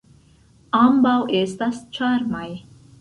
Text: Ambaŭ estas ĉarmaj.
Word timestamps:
Ambaŭ 0.79 1.13
estas 1.41 1.83
ĉarmaj. 1.99 2.47